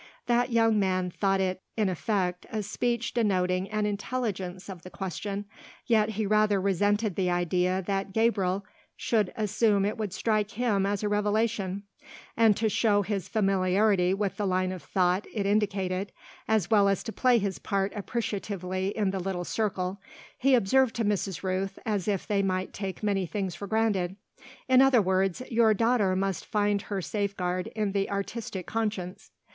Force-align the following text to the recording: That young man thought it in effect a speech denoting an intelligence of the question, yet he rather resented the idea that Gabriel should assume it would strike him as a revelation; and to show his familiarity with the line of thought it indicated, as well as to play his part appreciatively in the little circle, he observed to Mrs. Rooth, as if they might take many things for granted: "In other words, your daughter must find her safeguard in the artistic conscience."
That 0.25 0.51
young 0.51 0.79
man 0.79 1.11
thought 1.11 1.39
it 1.39 1.61
in 1.77 1.87
effect 1.87 2.47
a 2.51 2.63
speech 2.63 3.13
denoting 3.13 3.69
an 3.69 3.85
intelligence 3.85 4.67
of 4.67 4.81
the 4.81 4.89
question, 4.89 5.45
yet 5.85 6.09
he 6.17 6.25
rather 6.25 6.59
resented 6.59 7.15
the 7.15 7.29
idea 7.29 7.83
that 7.85 8.11
Gabriel 8.11 8.65
should 8.95 9.31
assume 9.37 9.85
it 9.85 9.99
would 9.99 10.11
strike 10.11 10.49
him 10.49 10.87
as 10.87 11.03
a 11.03 11.07
revelation; 11.07 11.83
and 12.35 12.57
to 12.57 12.67
show 12.67 13.03
his 13.03 13.27
familiarity 13.27 14.11
with 14.15 14.37
the 14.37 14.47
line 14.47 14.71
of 14.71 14.81
thought 14.81 15.27
it 15.35 15.45
indicated, 15.45 16.11
as 16.47 16.71
well 16.71 16.89
as 16.89 17.03
to 17.03 17.13
play 17.13 17.37
his 17.37 17.59
part 17.59 17.93
appreciatively 17.95 18.87
in 18.97 19.11
the 19.11 19.19
little 19.19 19.45
circle, 19.45 20.01
he 20.35 20.55
observed 20.55 20.95
to 20.95 21.05
Mrs. 21.05 21.43
Rooth, 21.43 21.77
as 21.85 22.07
if 22.07 22.25
they 22.25 22.41
might 22.41 22.73
take 22.73 23.03
many 23.03 23.27
things 23.27 23.53
for 23.53 23.67
granted: 23.67 24.15
"In 24.67 24.81
other 24.81 24.99
words, 25.03 25.43
your 25.51 25.75
daughter 25.75 26.15
must 26.15 26.43
find 26.43 26.81
her 26.81 27.03
safeguard 27.03 27.67
in 27.75 27.91
the 27.91 28.09
artistic 28.09 28.65
conscience." 28.65 29.29